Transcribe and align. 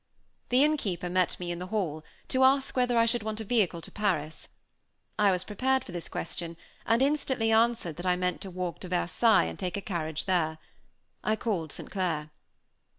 The 0.49 0.63
innkeeper 0.63 1.11
met 1.11 1.39
me 1.39 1.51
in 1.51 1.59
the 1.59 1.67
hall, 1.67 2.03
to 2.29 2.43
ask 2.43 2.75
whether 2.75 2.97
I 2.97 3.05
should 3.05 3.21
want 3.21 3.39
a 3.39 3.43
vehicle 3.43 3.81
to 3.81 3.91
Paris? 3.91 4.47
I 5.19 5.29
was 5.29 5.43
prepared 5.43 5.83
for 5.83 5.91
this 5.91 6.09
question, 6.09 6.57
and 6.87 7.03
instantly 7.03 7.51
answered 7.51 7.97
that 7.97 8.05
I 8.07 8.15
meant 8.15 8.41
to 8.41 8.49
walk 8.49 8.79
to 8.79 8.87
Versailles 8.87 9.43
and 9.45 9.59
take 9.59 9.77
a 9.77 9.79
carriage 9.81 10.25
there. 10.25 10.57
I 11.23 11.35
called 11.35 11.71
St. 11.71 11.91
Clair. 11.91 12.31